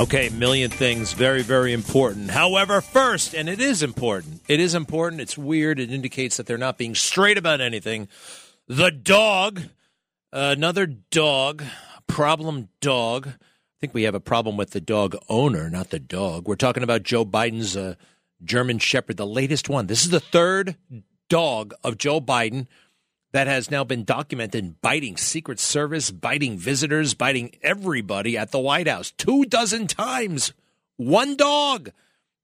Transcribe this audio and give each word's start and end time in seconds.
Okay, 0.00 0.30
million 0.30 0.70
things, 0.70 1.12
very, 1.12 1.42
very 1.42 1.74
important. 1.74 2.30
However, 2.30 2.80
first, 2.80 3.34
and 3.34 3.50
it 3.50 3.60
is 3.60 3.82
important, 3.82 4.40
it 4.48 4.58
is 4.58 4.74
important, 4.74 5.20
it's 5.20 5.36
weird, 5.36 5.78
it 5.78 5.92
indicates 5.92 6.38
that 6.38 6.46
they're 6.46 6.56
not 6.56 6.78
being 6.78 6.94
straight 6.94 7.36
about 7.36 7.60
anything. 7.60 8.08
The 8.66 8.90
dog, 8.90 9.60
another 10.32 10.86
dog, 10.86 11.62
problem 12.06 12.70
dog. 12.80 13.26
I 13.26 13.76
think 13.78 13.92
we 13.92 14.04
have 14.04 14.14
a 14.14 14.20
problem 14.20 14.56
with 14.56 14.70
the 14.70 14.80
dog 14.80 15.16
owner, 15.28 15.68
not 15.68 15.90
the 15.90 15.98
dog. 15.98 16.48
We're 16.48 16.56
talking 16.56 16.82
about 16.82 17.02
Joe 17.02 17.26
Biden's 17.26 17.76
uh, 17.76 17.96
German 18.42 18.78
Shepherd, 18.78 19.18
the 19.18 19.26
latest 19.26 19.68
one. 19.68 19.86
This 19.86 20.02
is 20.02 20.08
the 20.08 20.18
third 20.18 20.76
dog 21.28 21.74
of 21.84 21.98
Joe 21.98 22.22
Biden 22.22 22.68
that 23.32 23.46
has 23.46 23.70
now 23.70 23.84
been 23.84 24.04
documented 24.04 24.80
biting 24.80 25.16
Secret 25.16 25.60
Service, 25.60 26.10
biting 26.10 26.58
visitors, 26.58 27.14
biting 27.14 27.56
everybody 27.62 28.36
at 28.36 28.50
the 28.50 28.58
White 28.58 28.88
House. 28.88 29.12
Two 29.12 29.44
dozen 29.44 29.86
times. 29.86 30.52
One 30.96 31.36
dog. 31.36 31.90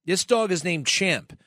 This 0.05 0.25
dog 0.25 0.53
is 0.53 0.65
named 0.65 0.87
Champ. 0.87 1.39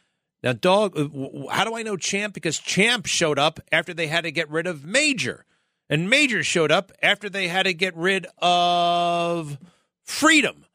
Now, 0.44 0.54
dog, 0.54 0.98
uh, 0.98 1.48
how 1.50 1.64
do 1.64 1.76
I 1.76 1.84
know 1.84 1.98
Champ? 1.98 2.34
Because 2.34 2.60
Champ 2.60 3.06
showed 3.06 3.40
up 3.40 3.60
after 3.72 3.94
they 3.94 4.08
had 4.08 4.22
to 4.22 4.32
get 4.32 4.50
rid 4.50 4.68
of 4.68 4.86
Major. 4.86 5.46
And 5.90 6.10
Major 6.10 6.44
showed 6.44 6.72
up 6.72 6.92
after 7.02 7.30
they 7.30 7.48
had 7.48 7.64
to 7.64 7.74
get 7.74 7.96
rid 7.96 8.28
of 8.38 9.58
Freedom. 10.04 10.66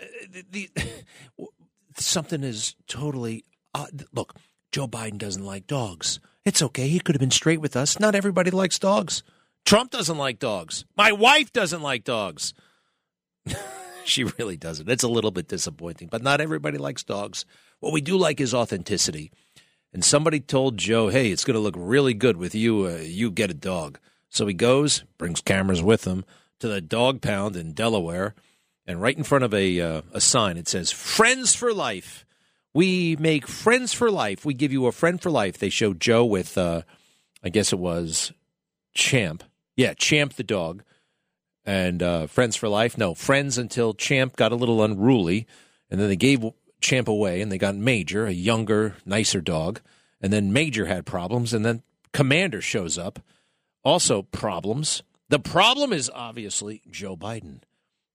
Uh, 0.00 0.06
the, 0.50 0.70
the, 0.76 0.88
something 1.96 2.42
is 2.42 2.74
totally. 2.86 3.44
Uh, 3.74 3.86
look, 4.12 4.34
Joe 4.72 4.88
Biden 4.88 5.18
doesn't 5.18 5.44
like 5.44 5.66
dogs. 5.66 6.20
It's 6.44 6.62
okay. 6.62 6.88
He 6.88 7.00
could 7.00 7.14
have 7.14 7.20
been 7.20 7.30
straight 7.30 7.60
with 7.60 7.76
us. 7.76 8.00
Not 8.00 8.14
everybody 8.14 8.50
likes 8.50 8.78
dogs. 8.78 9.22
Trump 9.64 9.90
doesn't 9.90 10.16
like 10.16 10.38
dogs. 10.38 10.84
My 10.96 11.12
wife 11.12 11.52
doesn't 11.52 11.82
like 11.82 12.04
dogs. 12.04 12.54
she 14.04 14.24
really 14.24 14.56
doesn't. 14.56 14.88
It's 14.88 15.02
a 15.02 15.08
little 15.08 15.30
bit 15.30 15.48
disappointing, 15.48 16.08
but 16.08 16.22
not 16.22 16.40
everybody 16.40 16.78
likes 16.78 17.04
dogs. 17.04 17.44
What 17.80 17.92
we 17.92 18.00
do 18.00 18.16
like 18.16 18.40
is 18.40 18.54
authenticity. 18.54 19.30
And 19.92 20.04
somebody 20.04 20.40
told 20.40 20.76
Joe, 20.76 21.08
"Hey, 21.08 21.30
it's 21.30 21.44
going 21.44 21.54
to 21.54 21.60
look 21.60 21.74
really 21.76 22.14
good 22.14 22.36
with 22.36 22.54
you. 22.54 22.86
Uh, 22.86 23.02
you 23.02 23.30
get 23.30 23.50
a 23.50 23.54
dog." 23.54 23.98
So 24.30 24.46
he 24.46 24.54
goes, 24.54 25.04
brings 25.16 25.40
cameras 25.40 25.82
with 25.82 26.04
him 26.04 26.24
to 26.60 26.68
the 26.68 26.80
dog 26.80 27.22
pound 27.22 27.56
in 27.56 27.72
Delaware, 27.72 28.34
and 28.86 29.00
right 29.00 29.16
in 29.16 29.24
front 29.24 29.44
of 29.44 29.54
a 29.54 29.80
uh, 29.80 30.02
a 30.12 30.20
sign 30.20 30.56
it 30.56 30.68
says 30.68 30.90
"Friends 30.90 31.54
for 31.54 31.72
Life." 31.72 32.26
We 32.78 33.16
make 33.18 33.48
friends 33.48 33.92
for 33.92 34.08
life. 34.08 34.44
We 34.44 34.54
give 34.54 34.70
you 34.70 34.86
a 34.86 34.92
friend 34.92 35.20
for 35.20 35.32
life. 35.32 35.58
They 35.58 35.68
show 35.68 35.94
Joe 35.94 36.24
with, 36.24 36.56
uh, 36.56 36.82
I 37.42 37.48
guess 37.48 37.72
it 37.72 37.78
was 37.80 38.32
Champ. 38.94 39.42
Yeah, 39.74 39.94
Champ 39.94 40.34
the 40.34 40.44
dog. 40.44 40.84
And 41.64 42.00
uh, 42.04 42.28
friends 42.28 42.54
for 42.54 42.68
life. 42.68 42.96
No, 42.96 43.14
friends 43.14 43.58
until 43.58 43.94
Champ 43.94 44.36
got 44.36 44.52
a 44.52 44.54
little 44.54 44.84
unruly. 44.84 45.48
And 45.90 46.00
then 46.00 46.06
they 46.06 46.14
gave 46.14 46.44
Champ 46.80 47.08
away 47.08 47.40
and 47.40 47.50
they 47.50 47.58
got 47.58 47.74
Major, 47.74 48.26
a 48.26 48.30
younger, 48.30 48.94
nicer 49.04 49.40
dog. 49.40 49.80
And 50.20 50.32
then 50.32 50.52
Major 50.52 50.86
had 50.86 51.04
problems. 51.04 51.52
And 51.52 51.64
then 51.64 51.82
Commander 52.12 52.60
shows 52.60 52.96
up. 52.96 53.18
Also, 53.82 54.22
problems. 54.22 55.02
The 55.30 55.40
problem 55.40 55.92
is 55.92 56.12
obviously 56.14 56.82
Joe 56.88 57.16
Biden. 57.16 57.58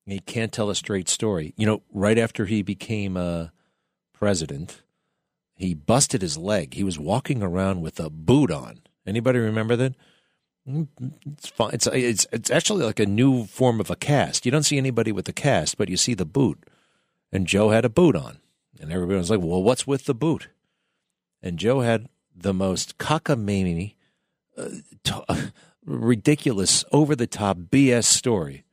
He 0.06 0.20
can't 0.20 0.54
tell 0.54 0.70
a 0.70 0.76
straight 0.76 1.10
story. 1.10 1.54
You 1.58 1.66
know, 1.66 1.82
right 1.92 2.18
after 2.18 2.46
he 2.46 2.62
became 2.62 3.18
a. 3.18 3.20
Uh, 3.20 3.48
president, 4.24 4.84
he 5.54 5.74
busted 5.74 6.22
his 6.22 6.38
leg. 6.38 6.76
He 6.76 6.84
was 6.86 6.98
walking 6.98 7.44
around 7.44 7.82
with 7.82 8.00
a 8.00 8.10
boot 8.10 8.52
on. 8.52 8.80
Anybody 9.06 9.38
remember 9.40 9.76
that? 9.76 9.96
It's 10.66 11.50
fine. 11.50 11.72
It's 11.74 11.88
it's 11.88 12.26
it's 12.32 12.50
actually 12.50 12.86
like 12.86 13.02
a 13.02 13.06
new 13.06 13.44
form 13.44 13.82
of 13.82 13.90
a 13.90 13.98
cast. 13.98 14.46
You 14.46 14.52
don't 14.54 14.64
see 14.64 14.78
anybody 14.78 15.12
with 15.12 15.26
the 15.26 15.34
cast, 15.34 15.78
but 15.78 15.90
you 15.90 15.98
see 15.98 16.14
the 16.14 16.24
boot. 16.24 16.58
And 17.34 17.46
Joe 17.46 17.72
had 17.72 17.84
a 17.84 17.90
boot 17.90 18.16
on, 18.16 18.38
and 18.80 18.94
everybody 18.94 19.18
was 19.18 19.30
like, 19.30 19.42
"Well, 19.42 19.62
what's 19.62 19.86
with 19.86 20.06
the 20.06 20.16
boot?" 20.16 20.48
And 21.42 21.60
Joe 21.60 21.82
had 21.82 22.08
the 22.34 22.54
most 22.54 22.98
cockamamie, 22.98 23.96
uh, 24.58 24.70
t- 25.04 25.52
ridiculous, 25.86 26.86
over 26.94 27.14
the 27.14 27.28
top 27.28 27.58
BS 27.58 28.06
story 28.06 28.64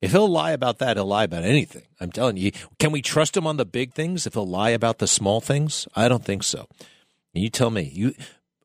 if 0.00 0.12
he'll 0.12 0.28
lie 0.28 0.52
about 0.52 0.78
that, 0.78 0.96
he'll 0.96 1.06
lie 1.06 1.24
about 1.24 1.44
anything. 1.44 1.82
I'm 2.00 2.10
telling 2.10 2.36
you. 2.36 2.52
Can 2.78 2.92
we 2.92 3.02
trust 3.02 3.36
him 3.36 3.46
on 3.46 3.56
the 3.56 3.64
big 3.64 3.92
things 3.92 4.26
if 4.26 4.34
he'll 4.34 4.46
lie 4.46 4.70
about 4.70 4.98
the 4.98 5.06
small 5.06 5.40
things? 5.40 5.86
I 5.94 6.08
don't 6.08 6.24
think 6.24 6.42
so. 6.42 6.66
And 7.34 7.42
you 7.42 7.50
tell 7.50 7.70
me. 7.70 7.90
You 7.92 8.14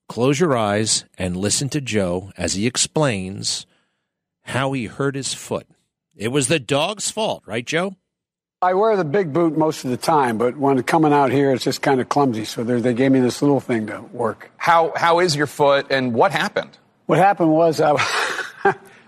close 0.08 0.40
your 0.40 0.56
eyes 0.56 1.06
and 1.18 1.36
listen 1.36 1.70
to 1.70 1.82
Joe 1.82 2.32
as 2.38 2.54
he 2.54 2.68
explains 2.68 3.66
how 4.44 4.72
he 4.74 4.86
hurt 4.86 5.16
his 5.16 5.34
foot. 5.34 5.68
It 6.16 6.30
was 6.30 6.48
the 6.48 6.60
dog's 6.60 7.12
fault, 7.12 7.44
right, 7.46 7.66
Joe? 7.66 7.96
I 8.62 8.74
wear 8.74 8.96
the 8.96 9.04
big 9.04 9.34
boot 9.34 9.58
most 9.58 9.84
of 9.84 9.92
the 9.92 9.98
time, 9.98 10.38
but 10.38 10.58
when 10.58 10.82
coming 10.84 11.12
out 11.12 11.32
here, 11.32 11.52
it's 11.52 11.64
just 11.64 11.82
kind 11.82 12.00
of 12.00 12.10
clumsy. 12.10 12.46
So 12.46 12.64
they 12.64 12.94
gave 12.94 13.12
me 13.12 13.20
this 13.20 13.42
little 13.42 13.60
thing 13.60 13.88
to 13.88 14.02
work. 14.12 14.50
How 14.58 14.94
how 14.96 15.20
is 15.20 15.36
your 15.36 15.46
foot, 15.46 15.88
and 15.92 16.14
what 16.14 16.32
happened? 16.32 16.78
What 17.06 17.20
happened 17.20 17.52
was 17.52 17.82
I, 17.82 17.92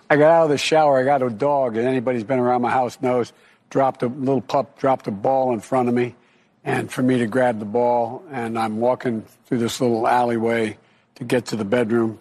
I 0.10 0.16
got 0.16 0.32
out 0.32 0.44
of 0.46 0.50
the 0.50 0.58
shower. 0.58 1.00
I 1.00 1.04
got 1.04 1.22
a 1.22 1.30
dog, 1.30 1.76
and 1.78 1.88
anybody's 1.88 2.24
been 2.24 2.40
around 2.40 2.62
my 2.62 2.72
house 2.72 2.98
knows. 3.02 3.34
Dropped 3.70 4.04
a 4.04 4.08
little 4.08 4.42
pup, 4.42 4.80
dropped 4.80 5.08
a 5.08 5.12
ball 5.12 5.52
in 5.54 5.60
front 5.60 5.90
of 5.90 5.96
me, 5.96 6.16
and 6.64 6.90
for 6.92 7.02
me 7.02 7.18
to 7.20 7.28
grab 7.28 7.60
the 7.60 7.66
ball, 7.66 8.24
and 8.32 8.58
I'm 8.58 8.80
walking 8.80 9.26
through 9.46 9.58
this 9.58 9.82
little 9.82 10.08
alleyway 10.08 10.78
to 11.16 11.24
get 11.26 11.48
to 11.48 11.58
the 11.58 11.66
bedroom, 11.66 12.20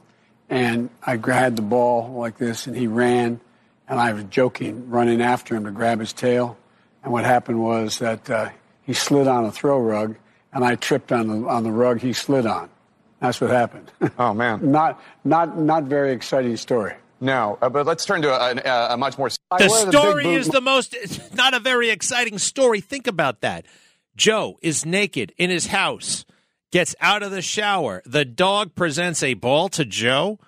and 0.50 0.90
I 1.04 1.16
grabbed 1.16 1.56
the 1.56 1.62
ball 1.62 2.12
like 2.14 2.38
this, 2.38 2.66
and 2.66 2.76
he 2.76 2.88
ran, 2.88 3.40
and 3.88 4.00
I 4.00 4.12
was 4.12 4.24
joking, 4.24 4.90
running 4.90 5.22
after 5.22 5.54
him 5.54 5.64
to 5.66 5.70
grab 5.70 6.00
his 6.00 6.12
tail, 6.12 6.56
and 7.04 7.12
what 7.12 7.24
happened 7.24 7.62
was 7.62 8.00
that 8.00 8.28
uh, 8.28 8.50
he 8.82 8.92
slid 8.92 9.28
on 9.28 9.44
a 9.44 9.52
throw 9.52 9.78
rug, 9.78 10.16
and 10.52 10.64
I 10.64 10.74
tripped 10.74 11.12
on 11.12 11.28
the 11.28 11.48
on 11.48 11.62
the 11.62 11.70
rug 11.70 12.00
he 12.00 12.12
slid 12.12 12.46
on. 12.46 12.68
That's 13.20 13.40
what 13.40 13.50
happened. 13.50 13.92
Oh 14.18 14.34
man, 14.34 14.70
not 14.72 15.00
not 15.24 15.56
not 15.56 15.84
very 15.84 16.12
exciting 16.12 16.56
story. 16.56 16.94
No, 17.20 17.58
uh, 17.62 17.68
but 17.68 17.86
let's 17.86 18.04
turn 18.04 18.22
to 18.22 18.30
a, 18.30 18.56
a, 18.56 18.94
a 18.94 18.96
much 18.96 19.16
more. 19.16 19.30
The 19.58 19.68
story 19.68 20.24
the 20.24 20.34
is 20.34 20.48
the 20.48 20.60
most, 20.60 20.94
not 21.34 21.54
a 21.54 21.60
very 21.60 21.90
exciting 21.90 22.38
story. 22.38 22.80
Think 22.80 23.06
about 23.06 23.40
that. 23.40 23.66
Joe 24.16 24.58
is 24.62 24.84
naked 24.84 25.32
in 25.36 25.50
his 25.50 25.68
house, 25.68 26.24
gets 26.72 26.94
out 27.00 27.22
of 27.22 27.30
the 27.30 27.42
shower. 27.42 28.02
The 28.04 28.24
dog 28.24 28.74
presents 28.74 29.22
a 29.22 29.34
ball 29.34 29.68
to 29.70 29.84
Joe 29.84 30.38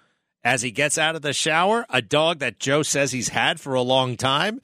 as 0.45 0.62
he 0.62 0.71
gets 0.71 0.99
out 0.99 1.17
of 1.17 1.23
the 1.23 1.33
shower, 1.33 1.84
a 1.91 2.01
dog 2.01 2.39
that 2.39 2.59
Joe 2.59 2.83
says 2.83 3.12
he's 3.12 3.29
had 3.29 3.61
for 3.61 3.75
a 3.75 3.83
long 3.83 4.17
time. 4.17 4.61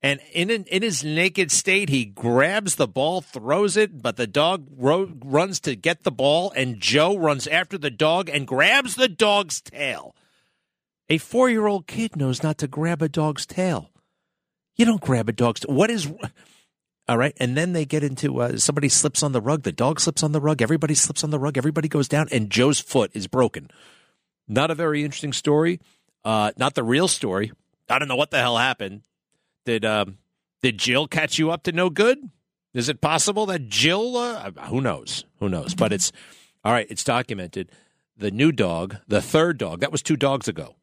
And 0.00 0.20
in 0.32 0.50
in 0.50 0.82
his 0.82 1.02
naked 1.02 1.50
state, 1.50 1.88
he 1.88 2.04
grabs 2.04 2.76
the 2.76 2.86
ball, 2.86 3.20
throws 3.20 3.76
it, 3.76 4.00
but 4.00 4.16
the 4.16 4.28
dog 4.28 4.68
ro- 4.76 5.12
runs 5.24 5.58
to 5.60 5.74
get 5.74 6.04
the 6.04 6.12
ball, 6.12 6.52
and 6.54 6.78
Joe 6.78 7.16
runs 7.16 7.48
after 7.48 7.76
the 7.76 7.90
dog 7.90 8.28
and 8.28 8.46
grabs 8.46 8.94
the 8.94 9.08
dog's 9.08 9.60
tail. 9.60 10.14
A 11.10 11.18
four 11.18 11.48
year 11.48 11.66
old 11.66 11.86
kid 11.86 12.16
knows 12.16 12.42
not 12.42 12.58
to 12.58 12.68
grab 12.68 13.02
a 13.02 13.08
dog's 13.08 13.46
tail. 13.46 13.90
You 14.76 14.84
don't 14.84 15.00
grab 15.00 15.28
a 15.28 15.32
dog's 15.32 15.60
tail. 15.60 15.74
What 15.74 15.90
is. 15.90 16.10
All 17.08 17.16
right. 17.16 17.34
And 17.38 17.56
then 17.56 17.72
they 17.72 17.86
get 17.86 18.04
into 18.04 18.40
uh, 18.40 18.58
somebody 18.58 18.90
slips 18.90 19.22
on 19.22 19.32
the 19.32 19.40
rug. 19.40 19.62
The 19.62 19.72
dog 19.72 20.00
slips 20.00 20.22
on 20.22 20.32
the 20.32 20.40
rug. 20.40 20.60
Everybody 20.60 20.94
slips 20.94 21.24
on 21.24 21.30
the 21.30 21.38
rug. 21.38 21.56
Everybody 21.56 21.88
goes 21.88 22.06
down, 22.06 22.28
and 22.30 22.50
Joe's 22.50 22.80
foot 22.80 23.10
is 23.14 23.26
broken. 23.26 23.70
Not 24.46 24.70
a 24.70 24.74
very 24.74 25.02
interesting 25.02 25.32
story. 25.32 25.80
Uh, 26.24 26.52
not 26.58 26.74
the 26.74 26.84
real 26.84 27.08
story. 27.08 27.52
I 27.88 27.98
don't 27.98 28.08
know 28.08 28.16
what 28.16 28.30
the 28.30 28.38
hell 28.38 28.58
happened. 28.58 29.02
Did 29.64 29.84
um, 29.86 30.18
did 30.62 30.76
Jill 30.78 31.06
catch 31.08 31.38
you 31.38 31.50
up 31.50 31.62
to 31.62 31.72
no 31.72 31.88
good? 31.88 32.18
Is 32.74 32.90
it 32.90 33.00
possible 33.00 33.46
that 33.46 33.68
Jill? 33.68 34.16
Uh, 34.16 34.50
who 34.66 34.82
knows? 34.82 35.24
Who 35.40 35.48
knows? 35.48 35.74
But 35.74 35.92
it's 35.92 36.12
all 36.64 36.72
right. 36.72 36.86
It's 36.90 37.04
documented. 37.04 37.70
The 38.16 38.30
new 38.30 38.52
dog, 38.52 38.96
the 39.06 39.22
third 39.22 39.58
dog, 39.58 39.80
that 39.80 39.92
was 39.92 40.02
two 40.02 40.16
dogs 40.16 40.48
ago. 40.48 40.74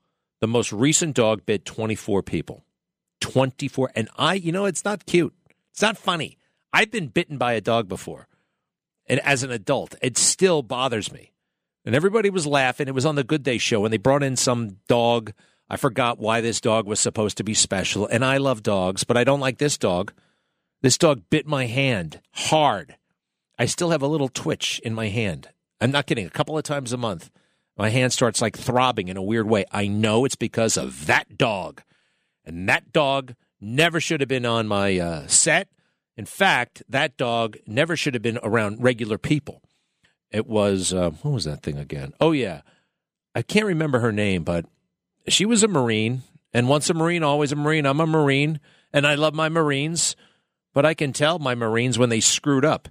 The 0.42 0.48
most 0.48 0.72
recent 0.72 1.16
dog 1.16 1.46
bit 1.46 1.66
24 1.66 2.24
people. 2.24 2.66
24. 3.22 3.92
And 3.96 4.10
I, 4.18 4.36
you 4.36 4.52
know, 4.52 4.66
it's 4.66 4.86
not 4.86 5.06
cute. 5.06 5.34
It's 5.72 5.82
not 5.82 5.98
funny. 5.98 6.38
I've 6.72 6.92
been 6.92 7.08
bitten 7.08 7.38
by 7.38 7.54
a 7.54 7.62
dog 7.62 7.88
before. 7.88 8.28
And 9.08 9.20
as 9.22 9.44
an 9.44 9.52
adult, 9.52 9.96
it 10.02 10.18
still 10.18 10.62
bothers 10.62 11.12
me. 11.12 11.32
And 11.86 11.96
everybody 11.96 12.30
was 12.30 12.48
laughing. 12.48 12.88
It 12.88 12.96
was 12.96 13.06
on 13.06 13.16
the 13.16 13.24
Good 13.24 13.44
Day 13.44 13.60
show, 13.60 13.86
and 13.86 13.94
they 13.94 13.98
brought 13.98 14.24
in 14.24 14.36
some 14.36 14.78
dog. 14.88 15.32
I 15.70 15.78
forgot 15.78 16.20
why 16.20 16.42
this 16.42 16.60
dog 16.60 16.88
was 16.88 17.00
supposed 17.00 17.38
to 17.38 17.44
be 17.44 17.54
special. 17.54 18.08
And 18.08 18.26
I 18.26 18.38
love 18.38 18.64
dogs, 18.64 19.04
but 19.04 19.18
I 19.18 19.24
don't 19.24 19.40
like 19.40 19.60
this 19.60 19.78
dog. 19.78 20.12
This 20.82 20.98
dog 20.98 21.24
bit 21.30 21.48
my 21.48 21.66
hand 21.66 22.22
hard. 22.32 22.96
I 23.58 23.66
still 23.68 23.92
have 23.92 24.02
a 24.02 24.08
little 24.08 24.30
twitch 24.30 24.80
in 24.84 24.94
my 24.94 25.08
hand. 25.10 25.50
I'm 25.80 25.92
not 25.92 26.08
kidding. 26.08 26.26
A 26.26 26.32
couple 26.32 26.58
of 26.58 26.64
times 26.64 26.92
a 26.92 26.98
month, 26.98 27.30
my 27.78 27.90
hand 27.90 28.14
starts 28.14 28.42
like 28.42 28.58
throbbing 28.58 29.08
in 29.08 29.18
a 29.18 29.24
weird 29.24 29.48
way. 29.48 29.66
I 29.72 29.88
know 29.88 30.26
it's 30.26 30.36
because 30.36 30.78
of 30.78 31.08
that 31.08 31.38
dog. 31.38 31.82
And 32.46 32.70
that 32.70 32.94
dog 32.94 33.36
never 33.60 34.00
should 34.00 34.22
have 34.22 34.30
been 34.30 34.46
on 34.46 34.68
my 34.68 34.98
uh, 34.98 35.28
set. 35.28 35.68
In 36.16 36.26
fact, 36.26 36.84
that 36.88 37.18
dog 37.18 37.58
never 37.68 37.98
should 37.98 38.14
have 38.14 38.24
been 38.24 38.40
around 38.42 38.82
regular 38.82 39.18
people. 39.18 39.62
It 40.32 40.48
was, 40.48 40.94
uh, 40.94 41.12
what 41.22 41.32
was 41.32 41.46
that 41.46 41.64
thing 41.64 41.78
again? 41.78 42.14
Oh, 42.22 42.32
yeah. 42.32 42.62
I 43.34 43.42
can't 43.42 43.66
remember 43.66 44.00
her 44.00 44.12
name, 44.12 44.44
but 44.44 44.66
she 45.28 45.46
was 45.46 45.64
a 45.64 45.68
Marine. 45.68 46.24
And 46.54 46.70
once 46.70 46.90
a 46.90 46.94
Marine, 46.94 47.24
always 47.24 47.52
a 47.52 47.58
Marine. 47.58 47.86
I'm 47.86 48.00
a 48.00 48.08
Marine, 48.08 48.62
and 48.94 49.06
I 49.06 49.16
love 49.16 49.34
my 49.34 49.50
Marines. 49.50 50.16
But 50.74 50.86
I 50.86 50.94
can 50.94 51.12
tell 51.12 51.40
my 51.40 51.56
Marines 51.56 52.00
when 52.00 52.10
they 52.10 52.22
screwed 52.22 52.64
up. 52.64 52.88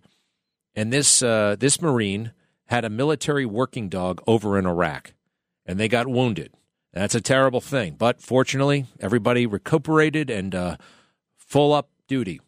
And 0.75 0.93
this, 0.93 1.23
uh, 1.23 1.57
this 1.59 1.81
Marine 1.81 2.33
had 2.67 2.85
a 2.85 2.91
military 2.91 3.47
working 3.47 3.89
dog 3.89 4.23
over 4.27 4.59
in 4.59 4.67
Iraq, 4.67 5.13
and 5.67 5.79
they 5.79 5.89
got 5.89 6.07
wounded. 6.07 6.53
That's 6.93 7.15
a 7.15 7.21
terrible 7.21 7.61
thing. 7.61 7.97
But 7.99 8.23
fortunately, 8.23 8.87
everybody 9.01 9.47
recuperated 9.47 10.31
and 10.31 10.55
uh, 10.55 10.77
full 11.37 11.73
up 11.73 11.91
duty. 12.09 12.41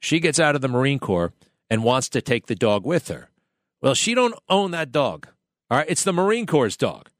She 0.00 0.18
gets 0.18 0.40
out 0.40 0.54
of 0.54 0.62
the 0.62 0.68
Marine 0.68 0.98
Corps 0.98 1.32
and 1.70 1.84
wants 1.84 2.08
to 2.10 2.22
take 2.22 2.46
the 2.46 2.54
dog 2.54 2.84
with 2.84 3.08
her. 3.08 3.30
Well, 3.80 3.94
she 3.94 4.14
don't 4.14 4.34
own 4.48 4.70
that 4.72 4.92
dog. 4.92 5.28
All 5.70 5.78
right, 5.78 5.86
it's 5.88 6.04
the 6.04 6.12
Marine 6.12 6.46
Corps' 6.46 6.76
dog. 6.76 7.10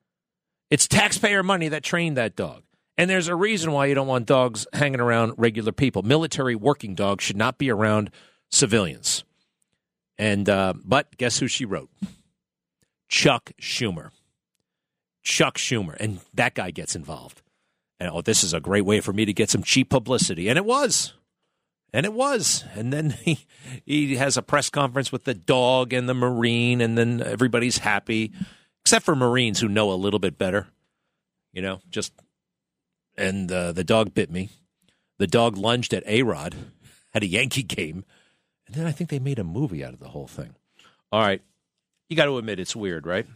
It's 0.70 0.88
taxpayer 0.88 1.42
money 1.42 1.68
that 1.68 1.82
trained 1.82 2.16
that 2.16 2.36
dog. 2.36 2.62
And 2.98 3.08
there's 3.08 3.28
a 3.28 3.34
reason 3.34 3.72
why 3.72 3.86
you 3.86 3.94
don't 3.94 4.06
want 4.06 4.26
dogs 4.26 4.66
hanging 4.72 5.00
around 5.00 5.34
regular 5.36 5.72
people. 5.72 6.02
Military 6.02 6.54
working 6.54 6.94
dogs 6.94 7.24
should 7.24 7.36
not 7.36 7.58
be 7.58 7.70
around 7.70 8.10
civilians. 8.50 9.24
And 10.18 10.48
uh, 10.48 10.74
but 10.84 11.16
guess 11.16 11.38
who 11.38 11.48
she 11.48 11.64
wrote? 11.64 11.90
Chuck 13.12 13.52
Schumer. 13.60 14.10
Chuck 15.22 15.58
Schumer, 15.58 15.94
and 16.00 16.20
that 16.32 16.54
guy 16.54 16.70
gets 16.70 16.96
involved. 16.96 17.42
And 18.00 18.10
oh, 18.10 18.22
this 18.22 18.42
is 18.42 18.54
a 18.54 18.58
great 18.58 18.86
way 18.86 19.00
for 19.00 19.12
me 19.12 19.26
to 19.26 19.34
get 19.34 19.50
some 19.50 19.62
cheap 19.62 19.90
publicity, 19.90 20.48
and 20.48 20.56
it 20.56 20.64
was, 20.64 21.12
and 21.92 22.06
it 22.06 22.14
was. 22.14 22.64
And 22.74 22.90
then 22.90 23.10
he 23.22 23.46
he 23.84 24.16
has 24.16 24.38
a 24.38 24.42
press 24.42 24.70
conference 24.70 25.12
with 25.12 25.24
the 25.24 25.34
dog 25.34 25.92
and 25.92 26.08
the 26.08 26.14
marine, 26.14 26.80
and 26.80 26.96
then 26.96 27.20
everybody's 27.20 27.78
happy, 27.78 28.32
except 28.80 29.04
for 29.04 29.14
Marines 29.14 29.60
who 29.60 29.68
know 29.68 29.92
a 29.92 29.94
little 29.94 30.18
bit 30.18 30.38
better. 30.38 30.68
You 31.52 31.60
know, 31.60 31.80
just 31.90 32.14
and 33.18 33.52
uh, 33.52 33.72
the 33.72 33.84
dog 33.84 34.14
bit 34.14 34.30
me. 34.30 34.48
The 35.18 35.26
dog 35.26 35.58
lunged 35.58 35.92
at 35.92 36.02
A 36.06 36.22
Rod 36.22 36.56
at 37.12 37.22
a 37.22 37.26
Yankee 37.26 37.62
game, 37.62 38.06
and 38.66 38.74
then 38.74 38.86
I 38.86 38.90
think 38.90 39.10
they 39.10 39.18
made 39.18 39.38
a 39.38 39.44
movie 39.44 39.84
out 39.84 39.92
of 39.92 40.00
the 40.00 40.08
whole 40.08 40.26
thing. 40.26 40.54
All 41.12 41.20
right, 41.20 41.42
you 42.12 42.16
got 42.16 42.26
to 42.26 42.36
admit 42.36 42.60
it's 42.60 42.76
weird, 42.76 43.06
right? 43.06 43.26